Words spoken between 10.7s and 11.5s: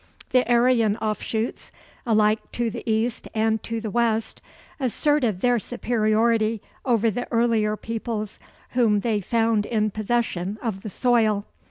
the soil.